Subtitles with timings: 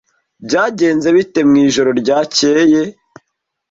[0.45, 2.81] Byagenze bite mwijoro ryakeye?